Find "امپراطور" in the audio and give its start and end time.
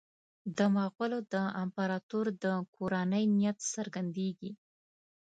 1.63-2.25